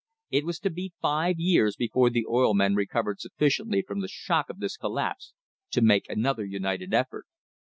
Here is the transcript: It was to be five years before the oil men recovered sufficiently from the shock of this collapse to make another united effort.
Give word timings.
It 0.31 0.45
was 0.45 0.57
to 0.61 0.71
be 0.71 0.93
five 0.99 1.35
years 1.37 1.75
before 1.75 2.09
the 2.09 2.25
oil 2.27 2.55
men 2.55 2.73
recovered 2.73 3.19
sufficiently 3.21 3.83
from 3.83 4.01
the 4.01 4.07
shock 4.07 4.49
of 4.49 4.57
this 4.57 4.75
collapse 4.75 5.33
to 5.73 5.81
make 5.83 6.09
another 6.09 6.43
united 6.43 6.91
effort. 6.91 7.27